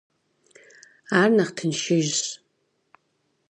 [1.19, 2.21] Ар нэхъ тыншыжщ.